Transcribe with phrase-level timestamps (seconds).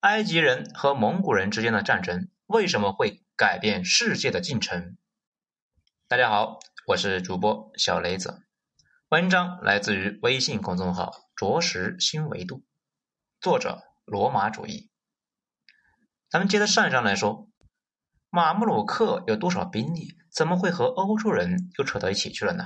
[0.00, 4.96] 埃及人和蒙古人之间的战争为什么会改变世界的进程？
[6.08, 8.42] 大家好，我是主播小雷子，
[9.10, 12.64] 文章来自于微信公众号“着实新维度”，
[13.42, 14.90] 作者罗马主义。
[16.30, 17.50] 咱们接着上一章来说，
[18.30, 20.16] 马穆鲁克有多少兵力？
[20.32, 22.64] 怎么会和欧洲人又扯到一起去了呢？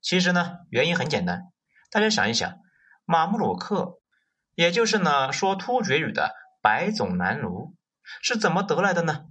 [0.00, 1.52] 其实呢，原因很简单，
[1.90, 2.60] 大家想一想，
[3.04, 3.99] 马穆鲁克。
[4.60, 7.74] 也就是呢，说突厥语的白种南奴
[8.20, 9.24] 是怎么得来的呢？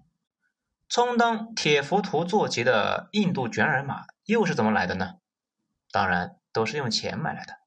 [0.88, 5.18] 充当铁浮屠坐骑的印度卷耳马又是怎么来的呢？
[5.91, 7.59] 当然都是用钱买来的，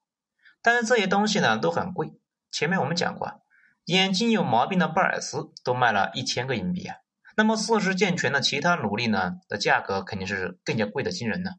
[0.61, 2.11] 但是这些东西呢都很贵。
[2.51, 3.41] 前面我们讲过，
[3.85, 6.97] 眼睛有毛病的巴尔斯都卖了一千个银币啊，
[7.37, 11.51] 那么四肢健全的其他奴隶呢的价格肯定是更加贵的惊人呢。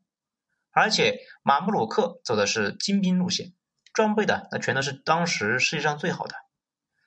[0.70, 3.54] 而且马穆鲁克走的是精兵路线。
[3.94, 6.34] 装备的那全都是当时世界上最好的，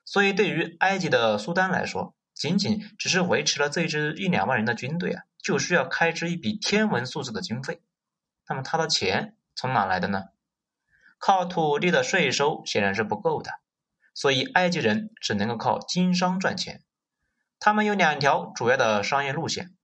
[0.06, 7.82] 所以对于埃及的苏丹来说，仅仅只是维持了这支一两万人的军队啊，就需要开支一笔天文数字的经费。
[8.48, 10.30] 那么他的钱从哪来的呢？
[11.20, 13.52] 靠土地的税收显然是不够的，
[14.14, 16.84] 所以埃及人只能够靠经商赚钱。
[17.60, 19.76] 他们有两条主要的商业路线，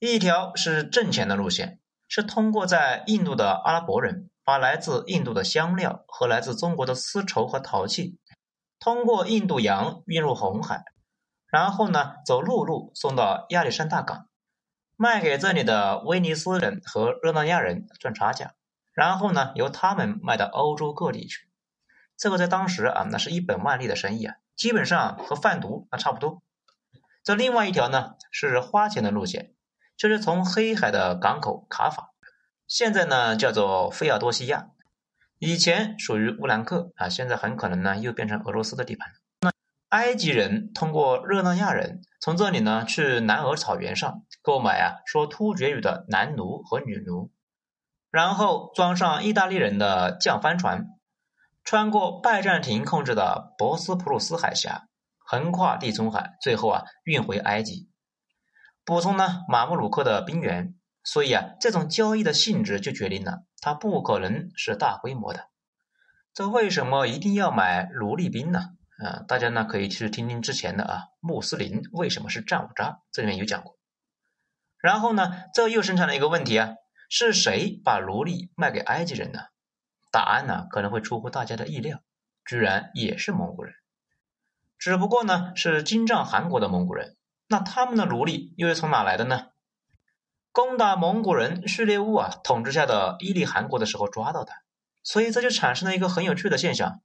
[0.00, 1.78] 一条是挣钱的路线，
[2.08, 4.30] 是通过在印度的阿拉伯人。
[4.44, 8.18] 把来自印度的香料和来自中国的丝绸和陶器，
[8.80, 10.84] 通过印度洋运入红海，
[11.46, 14.28] 然后呢走陆路送到亚历山大港，
[14.96, 18.54] 卖给这里的威尼斯人和热那亚人赚差价，
[18.92, 21.48] 然后呢由他们卖到欧洲各地去。
[22.16, 26.42] 这个在当时啊，那是一本万利的生意啊，基本上和贩毒那差不多。
[27.24, 29.54] 这另外一条呢是花钱的路线，
[29.96, 32.11] 就是从黑海的港口卡法。
[32.66, 34.68] 现在呢叫做费尔多西亚，
[35.38, 39.12] 以前属于乌兰克啊，现在很可能呢又变成俄罗斯的地盘。
[39.40, 39.52] 那
[39.88, 47.30] 埃及人通过热那亚人从这里呢去南俄草原上购买啊说突厥语的男奴和女奴，
[48.10, 50.86] 然后装上意大利人的降帆船，
[51.64, 54.88] 穿过拜占庭控制的博斯普鲁斯海峡，
[55.18, 57.90] 横跨地中海，最后啊运回埃及，
[58.84, 60.74] 补充呢马穆鲁克的兵员。
[61.04, 65.48] 所以啊，这种交易的性质就决定了它不可能是大规模的。
[66.34, 68.70] 这为什么一定要买奴隶兵呢？
[69.04, 73.76] 啊，大家呢可以去听听之前的啊，穆斯林为什么是战五渣，这里面有讲过。
[74.80, 76.70] 然后呢，这又生产了一个问题啊，
[77.10, 79.40] 是谁把奴隶卖给埃及人呢？
[80.10, 82.00] 答案呢可能会出乎大家的意料，
[82.44, 83.74] 居然也是蒙古人，
[84.78, 87.16] 只不过呢是金帐汗国的蒙古人。
[87.48, 89.51] 那他们的奴隶又是从哪来的呢？
[90.52, 94.52] 攻打蒙古人序列兀啊统治下的伊利汗国的时候抓到的，
[95.02, 97.00] 所以这就产生了一个很有趣的现象：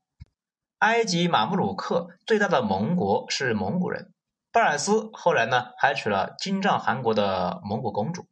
[0.79, 4.13] 埃及马穆鲁克最大的盟国是蒙古人，
[4.51, 8.27] 巴尔斯后来呢还娶了金帐汗国的蒙古公主，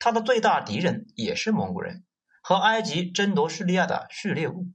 [0.00, 2.06] 他的最大敌人也是蒙古人，
[2.42, 4.68] 和埃及争夺叙利亚的序列兀。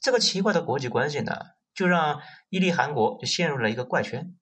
[0.00, 1.34] 这个奇怪的国际关系呢，
[1.74, 2.20] 就让
[2.50, 4.36] 伊利汗国就陷入了一个怪圈。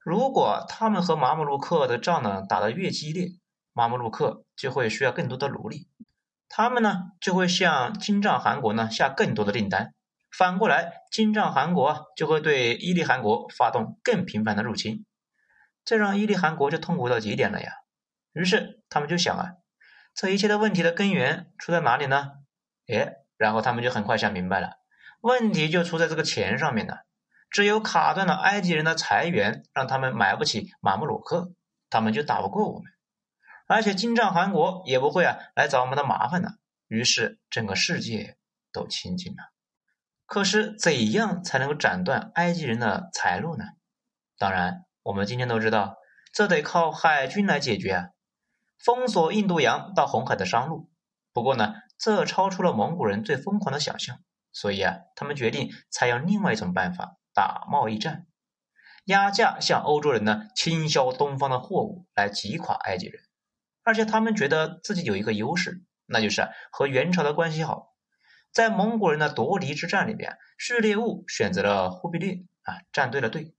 [0.00, 3.28] 如果他们和马穆鲁克的仗呢打得越激烈，
[3.72, 5.88] 马穆鲁克就会需要更多的奴隶，
[6.48, 9.94] 他们呢就会向金帐汗国呢下更多的订单，
[10.36, 15.06] 反过来，金帐汗国啊就会对伊利汗国发动更频繁的入侵，
[15.84, 17.72] 这让伊利汗国就痛苦到极点了呀。
[18.32, 19.52] 于是他们就想啊，
[20.14, 22.32] 这一切的问题的根源出在哪里呢？
[22.86, 24.74] 哎，然后他们就很快想明白了，
[25.20, 27.04] 问题就出在这个钱上面了。
[27.50, 31.52] 只有卡断了埃及人的财源，让他们买不起马穆鲁克，
[31.88, 32.92] 他们就打不过我们。
[33.70, 36.58] 而且金帐汗国也不会啊来找我们的麻烦的，
[36.88, 38.36] 于是整个世界
[38.72, 39.52] 都清静了。
[40.26, 43.64] 可是怎样才能够斩断埃及人的财路呢？
[44.38, 45.98] 当然，我们今天都知道，
[46.32, 48.08] 这得靠海军来解决啊，
[48.76, 50.90] 封锁印度洋到红海的商路。
[51.32, 54.18] 不过呢，这超出了蒙古人最疯狂的想象，
[54.50, 58.26] 所以啊，他们决定采用另外一种办法打贸易战，
[59.04, 63.22] 压价向欧洲人呢倾销东方的货物，来击垮埃及人。
[63.90, 67.96] 而且他们觉得自己有一个优势，那就是和元朝的关系好。
[68.52, 73.52] 在蒙古人的夺嫡之战里边，序列兀选择了忽必烈啊，站对了队，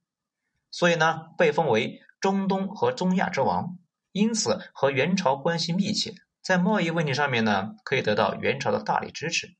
[0.69, 3.77] 所以呢被封为中东和中亚之王，
[4.13, 9.57] 因此和元朝关系密切，在贸易问题上面呢可以得到元朝的大力支持。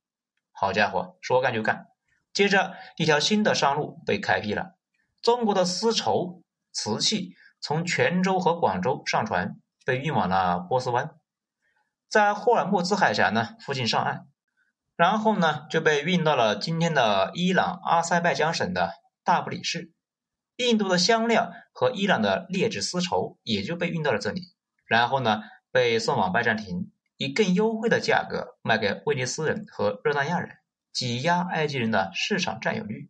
[0.53, 1.87] 好家伙，说干就干，
[2.31, 4.77] 接着一条新的商路被开辟了，
[5.21, 6.41] 中国的丝绸、
[6.71, 9.57] 瓷器从泉州和广州上船。
[9.85, 11.15] 被运往了波斯湾，
[12.07, 14.27] 在霍尔木兹海峡呢附近上岸，
[14.95, 18.93] 然后呢就被运到了今天的伊朗阿塞拜疆省的
[19.23, 19.91] 大不里士。
[20.57, 24.53] 印度的香料和伊朗的劣质丝绸也就被运到了这里，
[24.85, 25.41] 然后呢
[25.71, 30.57] 被送往拜占庭，以更优惠的价格卖给威尼斯人和热那亚人，
[30.93, 33.09] 挤压埃及人的市场占有率。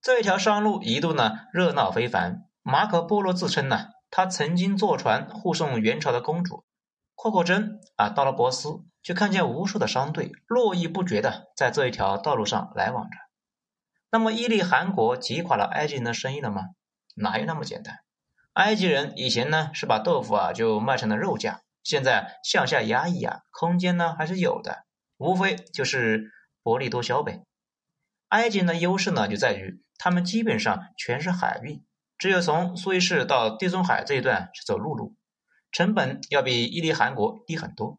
[0.00, 2.46] 这一条商路一度呢热闹非凡。
[2.62, 6.64] 马可波罗自称呢，他曾经坐船护送元朝的公主
[7.14, 13.16] 阔阔真啊，到了波斯，就看见无数的商队络绎不绝的在这一条道路上来往着。
[14.10, 16.70] 那么，伊利汗国击垮了埃及人的生意了吗？
[17.14, 17.98] 哪有那么简单？
[18.54, 24.84] 埃及人以前呢是把豆腐啊就卖成了肉价，现在向下压抑啊，空间呢还是有的，
[25.18, 26.32] 无非就是
[26.62, 27.44] 薄利多销呗。
[28.28, 31.84] 埃及人的优势呢就在于他们基本上全是海运，
[32.20, 35.16] 只有从苏伊士到地中海这一段是走陆路。
[35.72, 37.98] 成本要比伊利汗国低很多，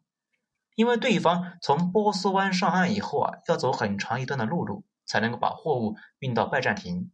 [0.76, 7.10] 因为对方从波斯湾上岸以后啊，要走很长一段的陆路才能够把货物运到拜占庭。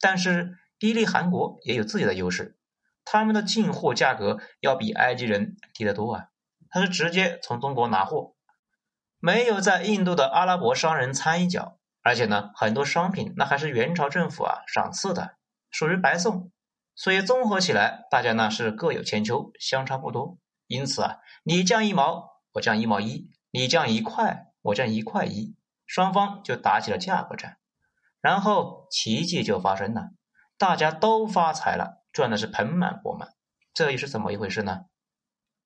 [0.00, 2.56] 但是伊利汗国也有自己的优势，
[3.04, 6.28] 他们的进货价格要比埃及人低得多啊，
[6.70, 8.34] 他是直接从中国拿货，
[9.18, 15.34] 没有在印度的阿拉伯商人掺一脚，而且呢，很多商品那还是元朝政府啊赏赐的，
[15.70, 16.50] 属于白送。
[16.94, 20.38] 所以综合起来，大家呢是各有千秋，相差不多。
[20.66, 25.56] 因此啊，你降一毛，我降一毛一；你降一块，我降一块一，
[25.86, 27.56] 双方就打起了价格战。
[28.20, 30.10] 然后奇迹就发生了，
[30.58, 33.30] 大家都发财了，赚的是盆满钵满。
[33.72, 34.80] 这又是怎么一回事呢？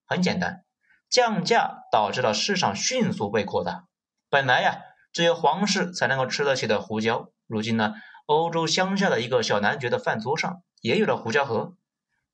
[0.06, 0.64] 很简单，
[1.10, 3.86] 降价导致了市场迅速被扩大。
[4.30, 7.94] 本来呀，只有皇室才能够吃得起的胡椒，如今呢，
[8.26, 10.62] 欧洲乡下的一个小男爵的饭桌上。
[10.80, 11.78] 也有了胡椒盒，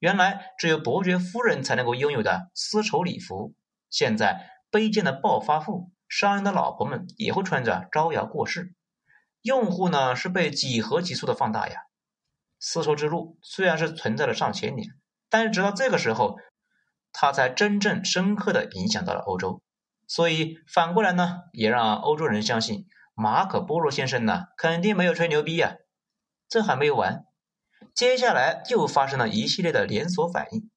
[0.01, 3.55] 原来只有伯爵夫人才能够拥有的丝绸礼服，
[3.89, 8.75] 现在卑贱的暴发户、商人的老婆们也会穿着招摇过市。
[9.43, 11.83] 用户呢是被几何级数的放大呀。
[12.59, 14.89] 丝绸之路虽然是存在了上千年，
[15.29, 16.37] 但是直到这个时候，
[17.13, 19.63] 它才真正深刻的影响到了欧洲。
[20.09, 22.89] 所以反过来呢，也让欧洲人相信
[23.21, 25.77] 马可波罗先生呢肯定没有吹牛逼呀。
[26.49, 27.27] 这还没有完。
[27.95, 30.71] 接下来又发生了一系列的连锁反应。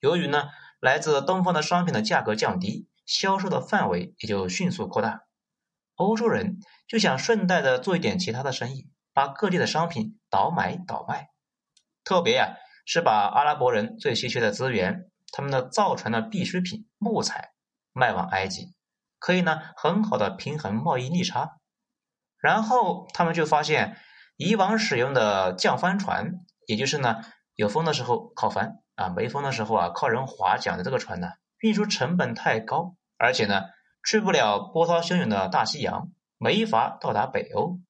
[0.00, 0.50] 由于呢，
[0.80, 5.22] 来自东方的商品的价格降低，销售的范围也就迅速扩大。
[5.94, 11.30] 欧洲人就想顺带的做一点其他的生意，把各地的商品倒买倒卖。
[12.04, 17.52] 特别呀，是把阿拉伯人最稀缺的资源，他们的造船的必需品木材
[17.92, 18.74] 卖往埃及，
[19.18, 21.56] 可以呢很好的平衡贸易逆差。
[22.40, 23.96] 然后他们就发现。
[24.40, 26.34] 以往使用的降帆船，
[26.68, 27.24] 也就是呢
[27.56, 33.64] 有风的时候靠帆啊，没风的时候啊靠人划桨的这个船呢，运输成本太高，而且呢
[34.08, 37.80] 去不了波涛汹涌的大西洋，没法到达北欧。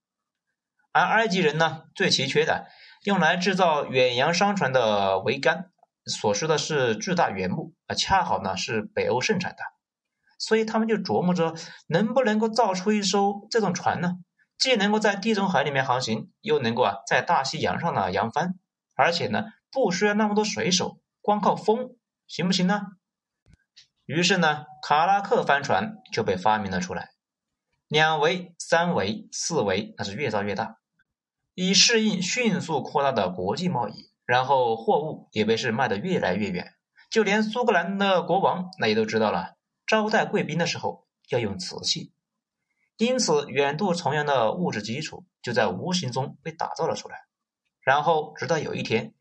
[0.90, 2.66] 而埃及人呢最奇缺的，
[3.04, 5.70] 用来制造远洋商船的桅杆
[6.06, 9.58] 所需的是巨大原木啊，恰好呢是北欧盛产的，
[10.38, 11.54] 所以他们就琢磨着
[11.88, 14.14] 能不能够造出一艘这种船呢？
[14.58, 18.58] 既能够在地中海里面航行，又能够啊在大西洋上呢扬帆，
[18.94, 21.96] 而且呢不需要那么多水手，光靠风
[22.26, 22.82] 行不行呢？
[24.04, 27.10] 于是呢，卡拉克帆船就被发明了出来，
[27.86, 30.78] 两桅、三桅、四桅，那是越造越大，
[31.54, 34.08] 以适应迅速扩大的国际贸易。
[34.24, 36.74] 然后货物也被是卖得越来越远，
[37.10, 39.56] 就连苏格兰的国王那也都知道了，
[39.86, 42.12] 招待贵宾的时候要用瓷器。
[42.98, 47.26] 因此，远渡重洋的物质基础就在无形中被打造了出来。
[47.80, 49.14] 然后，直到有一天，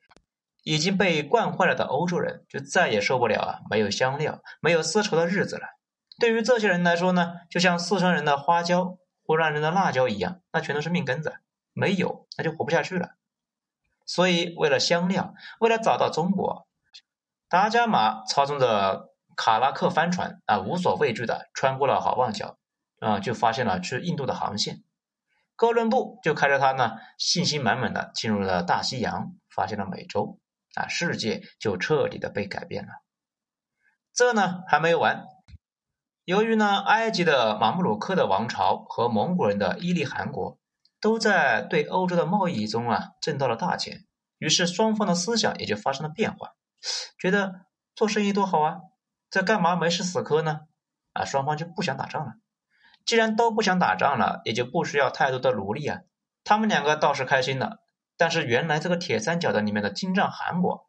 [0.64, 5.68] 已经被惯坏了的欧洲人就再也受不了啊没有香料、没有丝绸的日子了。
[6.20, 11.36] 对于这些人来说呢，就像四川人的花椒、湖南人的辣椒一样，那全都是命根子，
[11.72, 13.12] 没有那就活不下去了。
[14.08, 16.68] 所以，为了香料，为了找到中国，
[17.48, 22.58] 达伽马操纵着卡拉克帆船啊，无所畏惧的穿过了好望角。
[23.00, 24.84] 啊，就发现了去印度的航线，
[25.56, 30.40] 哥伦布就开着他呢，信心满满的进入了大西洋，发现了美洲，
[30.74, 32.90] 啊，世界就彻底的被改变了。
[34.14, 35.28] 这呢还没有完，
[36.24, 40.58] 由于呢埃及的马穆鲁克的王朝和蒙古人的伊利汗国
[41.00, 44.06] 都在对欧洲的贸易中啊挣到了大钱，
[44.40, 46.56] 于是双方的思想也就发生了变化，
[47.20, 48.80] 觉得做生意多好啊，
[49.30, 50.62] 这干嘛没事死磕呢？
[51.14, 52.34] 啊，双方就不想打仗了。
[53.08, 56.02] 既然都不想打仗了，也就不需要太多的奴隶啊。
[56.44, 57.80] 他们两个倒是开心了，
[58.18, 60.86] 但是原来这个铁三角的里面的金帐汗国，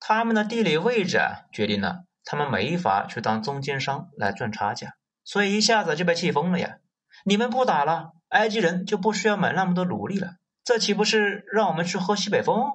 [0.00, 6.78] 他们的地理位置啊，决定了他们没法去当中间商来赚差价，所以一下子就被气疯了呀。
[7.24, 10.32] 你们不打了，埃及人就不需要买那么多奴隶了，
[10.64, 12.72] 这岂不是让我们去喝西北风？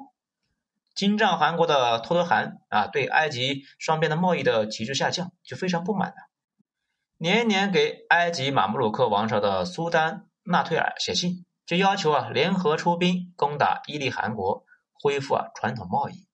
[0.95, 6.15] 金帐汗国的托托汗啊，对埃及双边的贸易的急剧下降就非常不满了，
[7.21, 16.29] 年年给埃及马穆鲁克王朝的苏丹纳退尔写信，就要求啊联合出兵攻打伊利汗国，恢复啊传统贸易。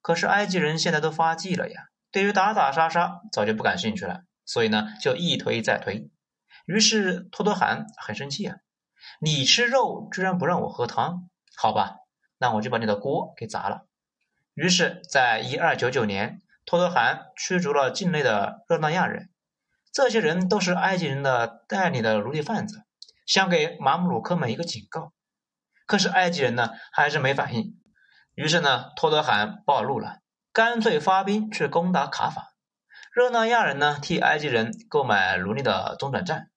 [0.00, 6.08] 可是埃及人现在都发迹了呀，对于打打杀杀早就不感兴趣了，所以呢就一推再推。
[6.64, 8.58] 于是托托汗很生气啊，
[9.20, 11.96] 你吃肉居然不让我喝汤，好吧。
[12.38, 13.88] 那我就把你的锅给砸了。
[14.54, 19.30] 于是，在一二九九年，托托汗驱逐了境内的热那亚人，
[19.94, 22.82] 这些人都是埃及人的代理的奴隶贩子，
[23.24, 25.12] 想给马姆鲁克们一个警告。
[25.86, 27.80] 可是埃及人呢，还是没反应。
[28.34, 30.18] 于是呢，托德汗暴怒了，
[30.52, 32.54] 干脆发兵去攻打卡法。
[33.12, 36.50] 热那亚人呢，替埃及人购买奴隶的中转站。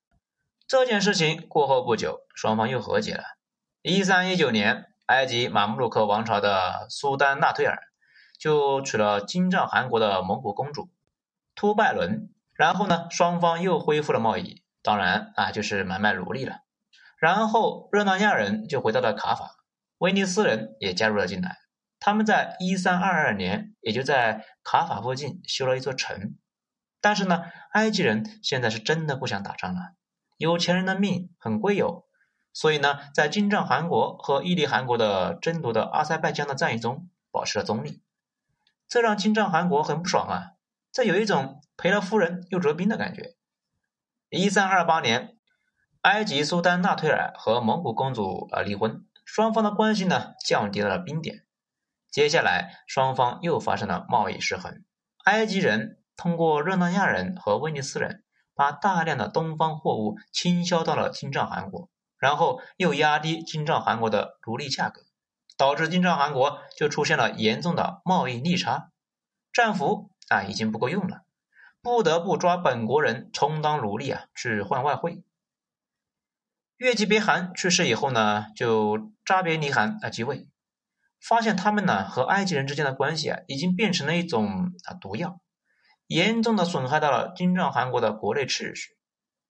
[0.67, 3.23] 这件事情过后不久，双方又和解了。
[3.83, 4.85] 一三一九年。
[5.05, 7.79] 埃及马穆鲁克王朝的苏丹纳推尔
[8.37, 10.89] 就娶了金帐汗国的蒙古公主
[11.55, 16.61] 突拜伦，然后呢，双方又恢复了贸易，当然啊，就是买卖奴隶了。
[17.19, 19.51] 然后热那亚人就回到了卡法，
[19.99, 21.57] 威尼斯人也加入了进来。
[21.99, 26.35] 他们在一三二二年也就在卡法附近修了一座城。
[26.99, 29.93] 但是呢，埃及人现在是真的不想打仗了，
[30.37, 32.05] 有钱人的命很贵哦。
[32.53, 38.01] 所以呢，在金帐汗国和伊利汗国的争夺的阿塞拜疆的战役中保持了中立，
[38.87, 40.51] 这让金帐汗国很不爽啊！
[40.91, 43.35] 这有一种赔了夫人又折兵的感觉。
[44.29, 45.37] 一三二八年，
[46.01, 51.45] 埃及苏丹纳推尔和蒙古公主啊离婚，双方的关系呢降低了冰点。
[52.11, 54.83] 接下来，双方又发生了贸易失衡，
[55.25, 58.23] 埃及人通过热那亚人和威尼斯人，
[58.55, 61.89] 把大量的东方货物倾销到了金帐汗国。
[62.17, 65.03] 然后又压低金帐汗国的奴隶价格，
[65.55, 68.89] 导致金帐汗国就出现了严重的贸易逆差，
[69.53, 71.21] 战俘啊已经不够用了，
[71.81, 75.23] 不得不抓本国人充当奴隶啊去换外汇。
[76.77, 80.47] 月吉别汗去世以后呢，就扎别尼汗啊继位，
[81.19, 85.41] 发现他们呢和埃及人之间的关系啊已经变成了一种啊毒药，
[86.07, 88.95] 严重的损害到了金帐汗国的国内秩序。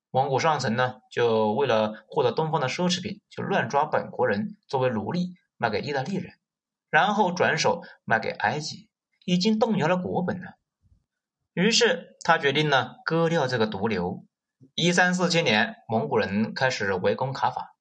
[0.10, 6.34] 蒙古上层呢，就为了获得东方的奢侈品，就乱抓本国人作为奴隶卖给意大利人，
[6.90, 8.90] 然后转手卖给埃及，
[9.26, 10.54] 已经动摇了国本了。
[11.58, 14.24] 于是他决定呢，割掉这个毒瘤。
[14.76, 17.74] 一三四七年，蒙古人开始围攻卡法，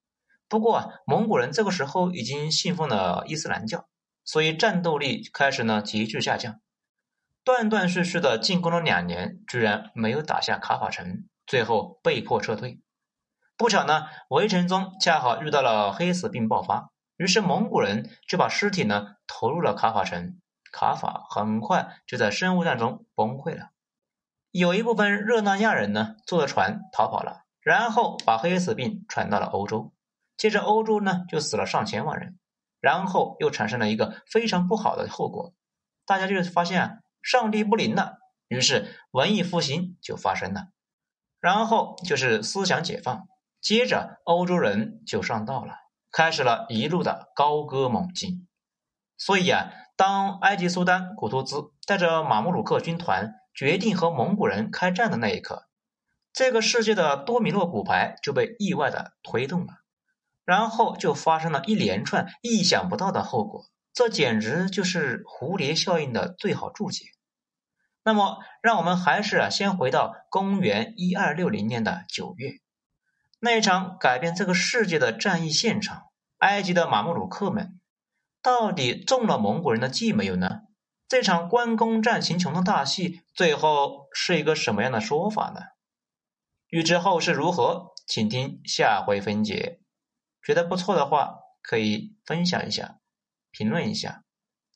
[0.49, 3.87] 不过啊，蒙古人这个时候已经信奉了伊斯兰教，
[4.25, 6.59] 所以战斗力开始呢急剧下降，
[7.45, 11.26] 断断续续的进攻了两年，居然没有打下卡法城。
[11.47, 12.80] 最后被迫撤退，
[13.59, 20.40] 不巧呢，围城中恰好遇到了黑死病爆发，于是蒙古人就把尸体呢投入了卡法城，
[20.76, 23.71] 卡法很快就在生物战中崩溃了。
[24.50, 29.95] 有一部分热那亚人呢坐着船逃跑了，然后把黑死病传到了欧洲，
[30.37, 32.38] 接着欧洲呢就死了上千万人，
[32.78, 35.54] 然后又产生了一个非常不好的后果，
[36.04, 38.18] 大家就发现啊上帝不灵了，
[38.49, 40.68] 于是文艺复兴就发生了。
[41.40, 43.26] 然后就是思想解放，
[43.62, 45.73] 接着欧洲人就上道了，
[46.12, 48.47] 开始了一路的高歌猛进。
[49.18, 55.68] 所以啊，当埃及苏丹古图兹带着马穆鲁克军团决定和蒙古人开战的那一刻，
[56.32, 59.73] 这个世界的多米诺骨牌就被意外的推动了，
[60.44, 63.66] 然后就发生了一连串意想不到的后果。
[63.94, 67.06] 这简直就是蝴蝶效应的最好注解。
[68.04, 72.61] 那么，让我们还是啊，先回到公元一二六零年的九月，
[73.40, 76.02] 那一场改变这个世界的战役现场，
[76.37, 77.80] 埃及的马穆鲁克们
[78.47, 80.61] 到底中了蒙古人的计没有呢？
[81.09, 85.62] 这场关公战秦琼的大戏，最后是一个什么样的说法呢？
[86.69, 89.81] 欲知后事如何，请听下回分解。
[90.45, 93.00] 觉得不错的话，可以分享一下，
[93.50, 94.23] 评论一下，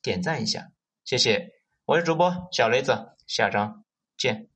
[0.03, 0.73] 点赞一下，
[1.05, 1.51] 谢谢。
[1.85, 3.15] 我是主播小雷子。
[3.25, 3.85] 下章
[4.17, 4.50] 见。